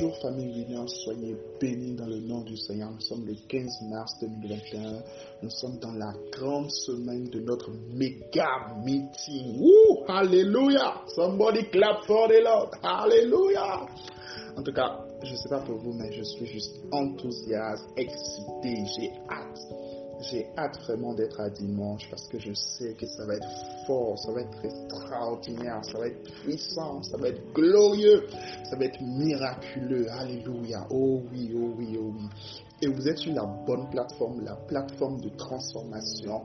Bonjour 0.00 0.16
famille 0.22 0.48
Williams, 0.48 0.94
soyez 1.04 1.36
bénis 1.60 1.92
dans 1.92 2.06
le 2.06 2.20
nom 2.20 2.40
du 2.40 2.56
Seigneur. 2.56 2.90
Nous 2.90 3.00
sommes 3.02 3.26
le 3.26 3.34
15 3.48 3.82
mars 3.90 4.14
2021. 4.22 5.02
Nous 5.42 5.50
sommes 5.50 5.78
dans 5.78 5.92
la 5.92 6.14
grande 6.32 6.70
semaine 6.70 7.28
de 7.28 7.40
notre 7.40 7.70
méga 7.92 8.76
meeting. 8.82 9.58
Woo! 9.60 10.04
Hallelujah! 10.08 11.02
Somebody 11.14 11.64
clap 11.64 12.06
for 12.06 12.28
the 12.28 12.42
Lord. 12.42 12.70
Hallelujah! 12.82 13.88
En 14.56 14.62
tout 14.62 14.72
cas, 14.72 15.04
je 15.22 15.32
ne 15.32 15.36
sais 15.36 15.50
pas 15.50 15.60
pour 15.60 15.76
vous, 15.76 15.92
mais 15.92 16.10
je 16.12 16.22
suis 16.22 16.46
juste 16.46 16.80
enthousiaste, 16.92 17.84
excité, 17.98 18.82
j'ai 18.96 19.10
hâte 19.28 19.99
j'ai 20.22 20.46
hâte 20.56 20.78
vraiment 20.82 21.14
d'être 21.14 21.40
à 21.40 21.50
dimanche 21.50 22.08
parce 22.10 22.26
que 22.28 22.38
je 22.38 22.52
sais 22.52 22.94
que 22.94 23.06
ça 23.06 23.24
va 23.26 23.36
être 23.36 23.48
fort, 23.86 24.18
ça 24.18 24.32
va 24.32 24.42
être 24.42 24.64
extraordinaire, 24.64 25.84
ça 25.84 25.98
va 25.98 26.08
être 26.08 26.22
puissant, 26.42 27.02
ça 27.02 27.16
va 27.16 27.28
être 27.28 27.52
glorieux, 27.52 28.26
ça 28.68 28.76
va 28.76 28.84
être 28.84 29.00
miraculeux. 29.00 30.06
Alléluia. 30.10 30.86
Oh 30.90 31.22
oui, 31.32 31.52
oh 31.54 31.74
oui, 31.78 31.98
oh 31.98 32.12
oui. 32.14 32.28
Et 32.82 32.88
vous 32.88 33.08
êtes 33.08 33.18
sur 33.18 33.34
la 33.34 33.44
bonne 33.44 33.90
plateforme, 33.90 34.42
la 34.44 34.56
plateforme 34.56 35.20
de 35.20 35.28
transformation 35.30 36.42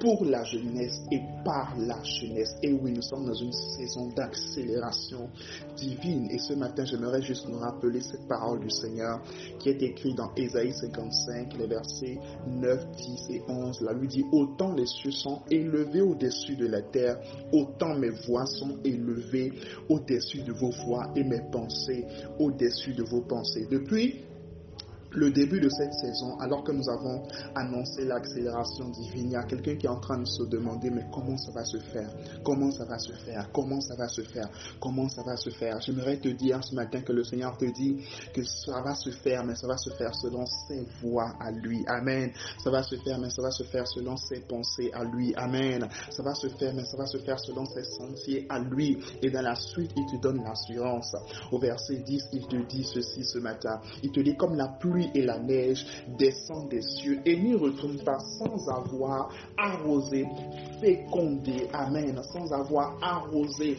pour 0.00 0.24
la 0.24 0.44
jeunesse 0.44 1.00
et 1.10 1.20
par 1.44 1.74
la 1.78 2.02
jeunesse. 2.02 2.56
Et 2.62 2.72
oui, 2.72 2.92
nous 2.92 3.02
sommes 3.02 3.26
dans 3.26 3.34
une 3.34 3.52
saison 3.52 4.08
d'accélération 4.08 5.28
divine. 5.76 6.28
Et 6.30 6.38
ce 6.38 6.54
matin, 6.54 6.84
j'aimerais 6.84 7.22
juste 7.22 7.48
nous 7.48 7.58
rappeler 7.58 8.00
cette 8.00 8.26
parole 8.28 8.60
du 8.60 8.70
Seigneur 8.70 9.20
qui 9.58 9.70
est 9.70 9.82
écrite 9.82 10.16
dans 10.16 10.32
Ésaïe 10.36 10.72
55, 10.72 11.54
les 11.58 11.66
versets 11.66 12.18
9, 12.46 12.86
10 12.96 13.30
et 13.30 13.42
11. 13.48 13.80
Là, 13.82 13.92
lui 13.92 14.08
dit, 14.08 14.24
autant 14.32 14.74
les 14.74 14.86
cieux 14.86 15.12
sont 15.12 15.40
élevés 15.50 16.02
au-dessus 16.02 16.56
de 16.56 16.66
la 16.66 16.82
terre, 16.82 17.18
autant 17.52 17.94
mes 17.94 18.10
voix 18.10 18.46
sont 18.46 18.78
élevées 18.84 19.52
au-dessus 19.88 20.42
de 20.42 20.52
vos 20.52 20.70
voix 20.86 21.10
et 21.14 21.24
mes 21.24 21.42
pensées 21.50 22.04
au-dessus 22.38 22.94
de 22.94 23.02
vos 23.02 23.22
pensées. 23.22 23.66
Depuis 23.70 24.24
le 25.16 25.30
début 25.30 25.60
de 25.60 25.68
cette 25.70 25.94
saison, 25.94 26.38
alors 26.38 26.62
que 26.62 26.72
nous 26.72 26.88
avons 26.88 27.26
annoncé 27.54 28.04
l'accélération 28.04 28.90
divine, 28.90 29.28
il 29.28 29.32
y 29.32 29.36
a 29.36 29.44
quelqu'un 29.44 29.76
qui 29.76 29.86
est 29.86 29.90
en 29.90 29.98
train 29.98 30.18
de 30.18 30.26
se 30.26 30.42
demander, 30.44 30.90
mais 30.90 31.06
comment 31.12 31.36
ça 31.38 31.52
va 31.52 31.64
se 31.64 31.78
faire 31.78 32.10
Comment 32.44 32.70
ça 32.70 32.84
va 32.84 32.98
se 32.98 33.12
faire 33.12 33.50
Comment 33.52 33.80
ça 33.80 33.96
va 33.96 34.08
se 34.08 34.22
faire 34.22 34.48
Comment 34.78 35.08
ça 35.08 35.22
va 35.22 35.36
se 35.36 35.50
faire 35.50 35.80
J'aimerais 35.80 36.18
te 36.18 36.28
dire 36.28 36.62
ce 36.62 36.74
matin 36.74 37.00
que 37.00 37.12
le 37.12 37.24
Seigneur 37.24 37.56
te 37.56 37.64
dit 37.64 38.04
que 38.34 38.44
ça 38.44 38.82
va 38.82 38.94
se 38.94 39.10
faire, 39.10 39.44
mais 39.44 39.54
ça 39.54 39.66
va 39.66 39.78
se 39.78 39.90
faire 39.90 40.14
selon 40.14 40.44
ses 40.68 40.86
voies 41.02 41.32
à 41.40 41.50
lui. 41.50 41.82
Amen. 41.86 42.30
Ça 42.62 42.70
va 42.70 42.82
se 42.82 42.96
faire, 42.96 43.18
mais 43.18 43.30
ça 43.30 43.42
va 43.42 43.50
se 43.50 43.64
faire 43.64 43.88
selon 43.88 44.16
ses 44.16 44.40
pensées 44.40 44.90
à 44.92 45.02
lui. 45.04 45.34
Amen. 45.36 45.88
Ça 46.10 46.22
va 46.22 46.34
se 46.34 46.48
faire, 46.48 46.74
mais 46.74 46.84
ça 46.84 46.98
va 46.98 47.06
se 47.06 47.18
faire 47.18 47.40
selon 47.40 47.64
ses 47.64 47.84
sentiers 47.84 48.46
à 48.50 48.58
lui. 48.58 48.98
Et 49.22 49.30
dans 49.30 49.42
la 49.42 49.54
suite, 49.54 49.92
il 49.96 50.04
te 50.06 50.20
donne 50.20 50.44
l'assurance. 50.44 51.14
Au 51.50 51.58
verset 51.58 51.96
10, 52.06 52.28
il 52.34 52.46
te 52.46 52.56
dit 52.68 52.84
ceci 52.84 53.24
ce 53.24 53.38
matin. 53.38 53.80
Il 54.02 54.12
te 54.12 54.20
dit 54.20 54.36
comme 54.36 54.56
la 54.56 54.68
pluie 54.68 55.05
et 55.14 55.22
la 55.22 55.38
neige 55.38 55.84
descendent 56.18 56.68
des 56.70 56.82
cieux 56.82 57.20
et 57.24 57.36
n'y 57.36 57.54
retournent 57.54 58.02
pas 58.04 58.18
sans 58.18 58.68
avoir 58.68 59.30
arrosé, 59.56 60.26
fécondé, 60.80 61.68
amen, 61.72 62.20
sans 62.32 62.52
avoir 62.52 62.96
arrosé, 63.02 63.76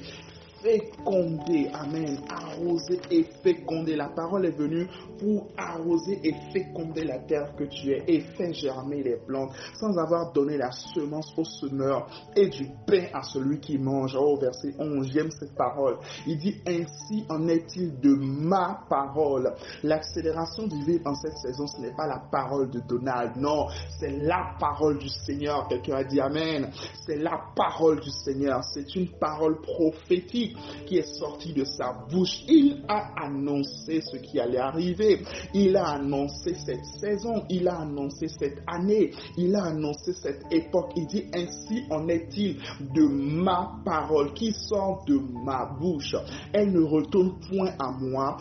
féconder, 0.62 1.70
amen, 1.74 2.20
arroser 2.30 3.00
et 3.12 3.24
féconder. 3.44 3.96
La 3.96 4.10
parole 4.10 4.46
est 4.46 4.58
venue 4.58 4.88
pour 5.20 5.48
arroser 5.58 6.20
et 6.24 6.34
féconder 6.54 7.04
la 7.04 7.20
terre 7.20 7.56
que 7.56 7.64
tu 7.66 7.92
es 7.92 8.04
et 8.08 8.22
faire 8.22 8.54
germer 8.54 9.04
les 9.04 9.18
plantes 9.18 9.52
sans 9.80 9.98
avoir 9.98 10.32
donné 10.32 10.58
la 10.58 10.72
semence 10.72 11.34
au 11.38 11.44
semeur 11.44 12.08
et 12.36 12.48
du 12.48 12.68
pain 12.86 13.06
à 13.14 13.24
celui 13.24 13.60
qui 13.60 13.78
mange. 13.78 14.16
Oh, 14.20 14.38
verset 14.40 14.74
11, 14.78 15.08
j'aime 15.12 15.32
cette 15.32 15.56
parole. 15.56 15.98
Il 16.26 16.38
dit 16.38 16.62
ainsi 16.68 17.26
en 17.30 17.48
est-il 17.48 18.00
de 18.00 18.14
ma 18.16 18.82
parole. 18.90 19.54
L'accélération 19.84 20.68
divine 20.68 21.02
en 21.06 21.16
cette 21.16 21.38
saison, 21.38 21.68
ce 21.68 21.82
n'est 21.82 21.96
pas 21.96 22.08
la 22.08 22.22
parole 22.32 22.70
de 22.70 22.80
Donald, 22.80 23.36
non, 23.38 23.68
c'est 24.00 24.12
la 24.12 24.56
parole 24.60 24.98
du 24.98 25.10
Seigneur. 25.10 25.68
Quelqu'un 25.68 25.96
a 25.96 26.04
dit 26.04 26.20
Amen. 26.20 26.70
C'est 27.06 27.18
la 27.18 27.40
parole 27.56 28.00
du 28.02 28.10
Seigneur. 28.10 28.64
C'est 28.74 28.96
une 28.96 29.10
parole 29.20 29.62
prophétique 29.62 30.47
qui 30.86 30.98
est 30.98 31.18
sortie 31.18 31.54
de 31.54 31.64
sa 31.64 31.94
bouche. 32.10 32.44
Il 32.48 32.84
a 32.88 33.26
annoncé 33.26 34.02
ce 34.02 34.18
qui 34.18 34.40
allait 34.40 34.58
arriver. 34.58 35.22
Il 35.54 35.76
a 35.76 35.90
annoncé 35.90 36.54
cette 36.66 36.86
saison. 37.00 37.44
Il 37.50 37.68
a 37.68 37.80
annoncé 37.82 38.28
cette 38.28 38.60
année. 38.68 39.12
Il 39.38 39.56
a 39.56 39.66
annoncé 39.66 40.14
cette 40.14 40.44
époque. 40.52 40.92
Il 40.96 41.08
dit 41.08 41.26
ainsi 41.34 41.84
en 41.90 42.08
est-il 42.08 42.58
de 42.94 43.08
ma 43.08 43.82
parole 43.86 44.34
qui 44.34 44.54
sort 44.54 45.04
de 45.08 45.20
ma 45.46 45.66
bouche. 45.80 46.16
Elle 46.54 46.72
ne 46.72 46.82
retourne 46.82 47.40
point 47.50 47.74
à 47.80 47.92
moi 47.92 48.38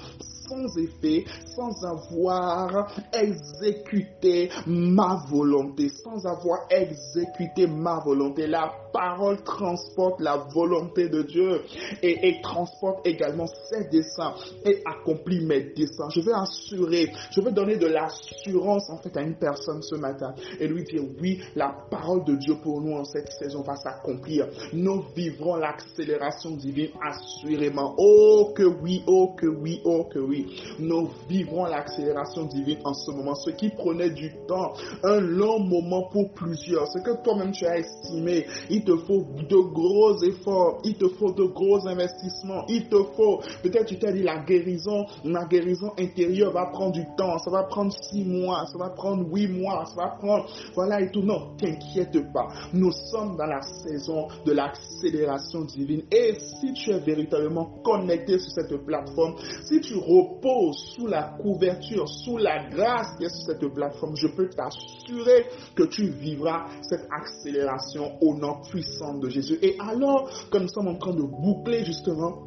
sans 0.48 0.76
effet, 0.78 1.24
sans 1.54 1.84
avoir 1.84 2.92
exécuté 3.12 4.50
ma 4.66 5.24
volonté, 5.28 5.88
sans 5.88 6.26
avoir 6.26 6.60
exécuté 6.70 7.66
ma 7.66 8.00
volonté. 8.00 8.46
La 8.46 8.72
parole 8.92 9.42
transporte 9.42 10.20
la 10.20 10.36
volonté 10.54 11.08
de 11.08 11.22
Dieu 11.22 11.62
et, 12.02 12.40
transporte 12.42 13.06
également 13.06 13.46
ses 13.46 13.84
desseins 13.88 14.34
et 14.64 14.82
accomplit 14.84 15.44
mes 15.44 15.72
desseins. 15.74 16.08
Je 16.14 16.20
veux 16.20 16.34
assurer, 16.34 17.12
je 17.30 17.40
veux 17.40 17.52
donner 17.52 17.76
de 17.76 17.86
l'assurance 17.86 18.88
en 18.90 18.98
fait 18.98 19.16
à 19.16 19.22
une 19.22 19.34
personne 19.34 19.82
ce 19.82 19.96
matin 19.96 20.34
et 20.58 20.66
lui 20.66 20.84
dire 20.84 21.02
oui, 21.20 21.40
la 21.54 21.74
parole 21.90 22.24
de 22.24 22.36
Dieu 22.36 22.54
pour 22.62 22.80
nous 22.80 22.92
en 22.92 23.04
cette 23.04 23.30
saison 23.32 23.62
va 23.62 23.76
s'accomplir. 23.76 24.48
Nous 24.72 25.04
vivrons 25.14 25.56
l'accélération 25.56 26.52
divine 26.52 26.90
assurément. 27.02 27.94
Oh 27.98 28.52
que 28.54 28.64
oui, 28.64 29.02
oh 29.06 29.34
que 29.36 29.46
oui, 29.46 29.80
oh 29.84 30.04
que 30.04 30.18
oui. 30.18 30.35
Nous 30.78 31.10
vivrons 31.28 31.64
l'accélération 31.64 32.44
divine 32.44 32.78
en 32.84 32.94
ce 32.94 33.10
moment. 33.10 33.34
Ce 33.34 33.50
qui 33.50 33.70
prenait 33.70 34.10
du 34.10 34.32
temps, 34.46 34.72
un 35.02 35.20
long 35.20 35.60
moment 35.60 36.08
pour 36.10 36.32
plusieurs, 36.32 36.86
ce 36.88 36.98
que 36.98 37.22
toi-même 37.22 37.52
tu 37.52 37.66
as 37.66 37.78
estimé, 37.78 38.46
il 38.70 38.84
te 38.84 38.96
faut 38.96 39.24
de 39.48 39.56
gros 39.72 40.22
efforts, 40.22 40.80
il 40.84 40.96
te 40.96 41.08
faut 41.08 41.32
de 41.32 41.44
gros 41.44 41.86
investissements, 41.86 42.64
il 42.68 42.88
te 42.88 43.02
faut, 43.16 43.40
peut-être 43.62 43.86
tu 43.86 43.98
t'es 43.98 44.12
dit 44.12 44.22
la 44.22 44.38
guérison, 44.38 45.06
la 45.24 45.44
guérison 45.44 45.92
intérieure 45.98 46.52
va 46.52 46.66
prendre 46.66 46.92
du 46.92 47.04
temps, 47.16 47.38
ça 47.38 47.50
va 47.50 47.64
prendre 47.64 47.92
six 47.92 48.24
mois, 48.24 48.66
ça 48.66 48.78
va 48.78 48.90
prendre 48.90 49.24
huit 49.32 49.48
mois, 49.48 49.84
ça 49.86 49.96
va 49.96 50.08
prendre, 50.18 50.46
voilà 50.74 51.00
et 51.00 51.10
tout. 51.10 51.22
Non, 51.22 51.56
t'inquiète 51.56 52.32
pas. 52.32 52.48
Nous 52.72 52.92
sommes 52.92 53.36
dans 53.36 53.46
la 53.46 53.60
saison 53.62 54.28
de 54.44 54.52
l'accélération 54.52 55.62
divine. 55.62 56.02
Et 56.10 56.34
si 56.38 56.72
tu 56.72 56.90
es 56.90 57.00
véritablement 57.00 57.80
connecté 57.84 58.38
sur 58.38 58.50
cette 58.50 58.76
plateforme, 58.84 59.34
si 59.64 59.80
tu 59.80 59.94
reposes 60.26 60.94
sous 60.94 61.06
la 61.06 61.36
couverture, 61.40 62.08
sous 62.08 62.36
la 62.36 62.68
grâce 62.68 63.16
qui 63.18 63.24
est 63.24 63.28
sur 63.28 63.46
cette 63.46 63.66
plateforme, 63.72 64.16
je 64.16 64.28
peux 64.28 64.48
t'assurer 64.48 65.46
que 65.74 65.84
tu 65.84 66.08
vivras 66.08 66.66
cette 66.82 67.06
accélération 67.10 68.18
au 68.20 68.34
nom 68.34 68.60
puissant 68.70 69.14
de 69.14 69.28
Jésus. 69.28 69.58
Et 69.62 69.76
alors 69.80 70.30
que 70.50 70.58
nous 70.58 70.68
sommes 70.68 70.88
en 70.88 70.96
train 70.96 71.14
de 71.14 71.22
boucler 71.22 71.84
justement 71.84 72.45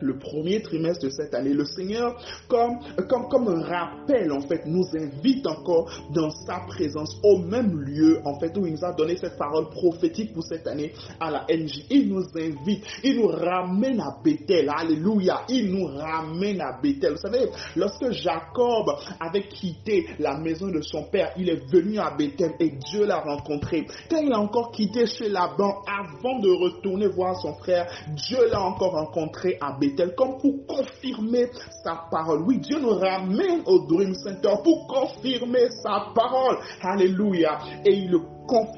le 0.00 0.18
premier 0.18 0.62
trimestre 0.62 1.04
de 1.04 1.10
cette 1.10 1.34
année. 1.34 1.52
Le 1.52 1.64
Seigneur, 1.64 2.16
comme, 2.48 2.78
comme, 3.08 3.28
comme 3.28 3.48
un 3.48 3.62
rappel, 3.62 4.32
en 4.32 4.40
fait, 4.40 4.66
nous 4.66 4.84
invite 4.94 5.46
encore 5.46 5.90
dans 6.12 6.30
sa 6.30 6.60
présence 6.66 7.18
au 7.22 7.38
même 7.38 7.78
lieu, 7.80 8.20
en 8.24 8.38
fait, 8.38 8.56
où 8.56 8.66
il 8.66 8.72
nous 8.72 8.84
a 8.84 8.92
donné 8.92 9.16
cette 9.16 9.38
parole 9.38 9.68
prophétique 9.70 10.32
pour 10.32 10.44
cette 10.44 10.66
année 10.66 10.92
à 11.20 11.30
la 11.30 11.46
NJ. 11.50 11.86
Il 11.90 12.08
nous 12.08 12.24
invite, 12.36 12.84
il 13.04 13.16
nous 13.20 13.28
ramène 13.28 14.00
à 14.00 14.16
Bethel. 14.22 14.70
Alléluia. 14.74 15.42
Il 15.48 15.72
nous 15.72 15.86
ramène 15.86 16.60
à 16.60 16.78
Bethel. 16.80 17.12
Vous 17.12 17.18
savez, 17.18 17.46
lorsque 17.76 18.10
Jacob 18.12 18.90
avait 19.18 19.48
quitté 19.48 20.06
la 20.18 20.38
maison 20.38 20.68
de 20.68 20.80
son 20.80 21.04
père, 21.04 21.32
il 21.36 21.48
est 21.48 21.70
venu 21.70 21.98
à 21.98 22.10
Bethel 22.10 22.52
et 22.58 22.70
Dieu 22.90 23.06
l'a 23.06 23.20
rencontré. 23.20 23.86
Quand 24.10 24.18
il 24.18 24.32
a 24.32 24.40
encore 24.40 24.72
quitté 24.72 25.06
chez 25.06 25.28
Laban, 25.28 25.82
avant 25.86 26.38
de 26.40 26.50
retourner 26.50 27.08
voir 27.08 27.36
son 27.40 27.54
frère, 27.54 27.86
Dieu 28.14 28.38
l'a 28.50 28.62
encore 28.62 28.92
rencontré 28.92 29.56
à 29.60 29.72
Bethel 29.78 29.89
comme 30.16 30.38
pour 30.38 30.66
confirmer 30.66 31.46
sa 31.82 32.04
parole. 32.10 32.42
Oui, 32.42 32.58
Dieu 32.58 32.78
nous 32.78 32.94
ramène 32.94 33.62
au 33.66 33.86
Dream 33.86 34.14
Center 34.14 34.54
pour 34.62 34.86
confirmer 34.86 35.68
sa 35.82 36.12
parole. 36.14 36.58
Alléluia. 36.82 37.58
Et 37.84 37.94
il 37.94 38.14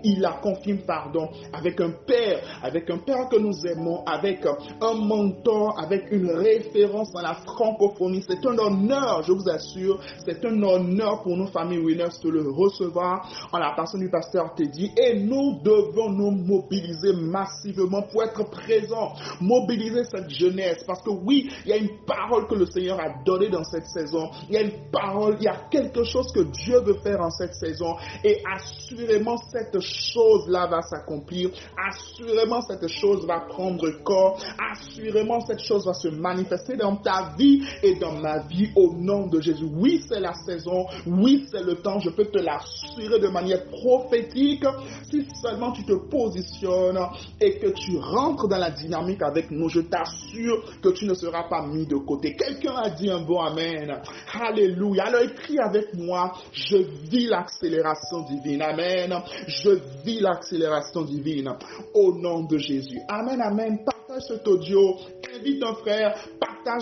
il 0.05 0.21
la 0.21 0.33
confirme, 0.43 0.81
pardon, 0.87 1.29
avec 1.53 1.81
un 1.81 1.93
père, 2.07 2.41
avec 2.63 2.91
un 2.91 2.99
père 2.99 3.29
que 3.29 3.39
nous 3.39 3.55
aimons, 3.67 4.05
avec 4.05 4.45
un 4.47 4.95
mentor, 4.95 5.79
avec 5.79 6.11
une 6.11 6.31
référence 6.31 7.13
dans 7.13 7.23
la 7.23 7.35
francophonie. 7.35 8.25
C'est 8.27 8.45
un 8.47 8.59
honneur, 8.59 9.23
je 9.23 9.33
vous 9.33 9.49
assure, 9.49 10.01
c'est 10.25 10.45
un 10.45 10.63
honneur 10.63 11.23
pour 11.23 11.37
nos 11.37 11.47
familles 11.47 11.79
winners 11.79 12.19
de 12.23 12.31
le 12.31 12.51
recevoir 12.51 13.29
en 13.53 13.59
la 13.59 13.73
personne 13.75 14.01
du 14.01 14.11
pasteur 14.11 14.55
Teddy. 14.55 14.91
Et 14.97 15.19
nous 15.21 15.61
devons 15.63 16.11
nous 16.11 16.31
mobiliser 16.31 17.13
massivement 17.15 18.03
pour 18.03 18.23
être 18.23 18.49
présents, 18.51 19.13
mobiliser 19.41 20.05
cette 20.05 20.31
jeunesse. 20.31 20.85
Parce 20.87 21.03
que 21.03 21.11
oui, 21.11 21.51
il 21.65 21.71
y 21.71 21.73
a 21.73 21.77
une 21.77 22.05
parole 22.07 22.47
que 22.47 22.55
le 22.55 22.67
Seigneur 22.67 23.01
a 23.01 23.23
donnée 23.25 23.49
dans 23.49 23.65
cette 23.65 23.87
saison. 23.87 24.31
Il 24.49 24.55
y 24.55 24.59
a 24.59 24.63
une 24.63 24.91
parole, 24.91 25.37
il 25.41 25.45
y 25.45 25.49
a 25.49 25.57
quelque 25.71 26.05
chose 26.05 26.31
que 26.33 26.41
Dieu 26.41 26.81
veut 26.81 26.99
faire 27.03 27.21
en 27.21 27.31
cette 27.31 27.55
saison. 27.55 27.95
Et 28.25 28.43
assurément, 28.53 29.37
cette 29.51 29.62
cette 29.63 29.81
chose-là 29.81 30.67
va 30.67 30.83
s'accomplir. 30.83 31.51
Assurément, 31.77 32.61
cette 32.63 32.89
chose 32.89 33.27
va 33.27 33.41
prendre 33.41 33.89
corps. 34.03 34.39
Assurément, 34.73 35.41
cette 35.41 35.63
chose 35.63 35.87
va 35.87 35.95
se 35.95 36.09
manifester 36.09 36.77
dans 36.77 36.97
ta 36.97 37.35
vie 37.39 37.63
et 37.83 37.95
dans 37.97 38.13
ma 38.13 38.41
vie 38.41 38.71
au 38.77 38.93
nom 38.95 39.27
de 39.27 39.41
Jésus. 39.41 39.67
Oui, 39.73 40.03
c'est 40.09 40.21
la 40.21 40.35
saison. 40.35 40.87
Oui, 41.07 41.47
c'est 41.51 41.63
le 41.63 41.77
temps. 41.77 41.99
Je 42.01 42.11
peux 42.11 42.27
te 42.27 42.39
l'assurer 42.39 43.21
de 43.21 43.29
manière 43.29 43.65
prophétique. 43.67 44.65
Si 45.11 45.27
seulement 45.41 45.73
tu 45.73 45.85
te 45.85 45.95
positionnes 45.95 46.99
et 47.41 47.59
que 47.59 47.69
tu 47.69 47.99
rentres 47.99 48.49
dans 48.49 48.59
la 48.59 48.71
dynamique 48.71 49.23
avec 49.23 49.51
nous, 49.51 49.69
je 49.69 49.81
t'assure 49.81 50.65
que 50.83 50.91
tu 50.91 51.07
ne 51.07 51.15
seras 51.15 51.49
pas 51.49 51.67
mis 51.67 51.87
de 51.87 51.97
côté. 51.97 52.35
Quelqu'un 52.37 52.75
a 52.77 52.91
dit 52.91 53.11
un 53.11 53.21
bon 53.23 53.41
Amen. 53.41 54.01
Alléluia. 54.41 55.05
Alors 55.05 55.23
écris 55.23 55.59
avec 55.59 55.95
moi, 55.95 56.33
je 56.53 56.77
vis 56.77 57.27
l'accélération 57.27 58.23
divine. 58.23 58.63
Amen. 58.63 59.13
Je 59.47 59.71
vis 60.05 60.21
l'accélération 60.21 61.03
divine 61.03 61.55
au 61.95 62.15
nom 62.15 62.45
de 62.45 62.59
Jésus. 62.59 63.01
Amen, 63.09 63.41
amen. 63.41 63.85
Partage 63.85 64.23
cet 64.29 64.47
audio. 64.47 64.97
Invite 65.35 65.63
un 65.63 65.75
frère. 65.75 66.29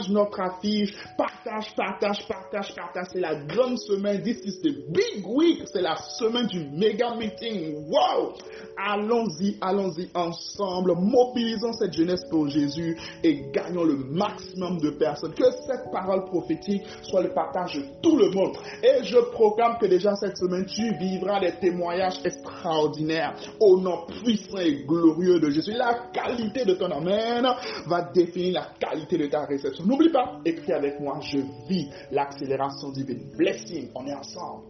Notre 0.08 0.40
affiche. 0.40 0.94
Partage, 1.16 1.74
partage, 1.76 2.26
partage, 2.26 2.74
partage. 2.74 3.06
C'est 3.12 3.20
la 3.20 3.34
grande 3.34 3.78
semaine. 3.78 4.22
This 4.22 4.40
is 4.44 4.60
the 4.60 4.90
big 4.90 5.26
week. 5.26 5.62
C'est 5.72 5.82
la 5.82 5.96
semaine 5.96 6.46
du 6.46 6.60
méga 6.70 7.14
meeting. 7.14 7.86
Wow! 7.88 8.34
Allons-y, 8.76 9.56
allons-y 9.60 10.08
ensemble. 10.14 10.94
Mobilisons 10.96 11.72
cette 11.72 11.92
jeunesse 11.92 12.24
pour 12.30 12.48
Jésus 12.48 12.96
et 13.22 13.50
gagnons 13.52 13.84
le 13.84 13.96
maximum 13.96 14.78
de 14.78 14.90
personnes. 14.90 15.34
Que 15.34 15.50
cette 15.66 15.90
parole 15.92 16.24
prophétique 16.26 16.82
soit 17.02 17.22
le 17.22 17.30
partage 17.30 17.74
de 17.74 17.84
tout 18.02 18.16
le 18.16 18.30
monde. 18.30 18.56
Et 18.82 19.04
je 19.04 19.18
proclame 19.32 19.78
que 19.78 19.86
déjà 19.86 20.14
cette 20.16 20.36
semaine, 20.36 20.66
tu 20.66 20.94
vivras 20.98 21.40
des 21.40 21.52
témoignages 21.52 22.20
extraordinaires 22.24 23.34
au 23.60 23.78
nom 23.80 24.06
puissant 24.06 24.58
et 24.58 24.84
glorieux 24.84 25.40
de 25.40 25.50
Jésus. 25.50 25.72
La 25.72 25.94
qualité 26.12 26.64
de 26.64 26.74
ton 26.74 26.90
Amen 26.90 27.46
va 27.86 28.02
définir 28.02 28.54
la 28.54 28.66
qualité 28.78 29.18
de 29.18 29.26
ta 29.26 29.44
réception. 29.44 29.69
N'oublie 29.84 30.10
pas, 30.10 30.40
écris 30.44 30.72
avec 30.72 31.00
moi, 31.00 31.20
je 31.22 31.38
vis 31.68 31.88
l'accélération 32.10 32.90
divine. 32.90 33.30
Blessing, 33.36 33.88
on 33.94 34.06
est 34.06 34.14
ensemble. 34.14 34.64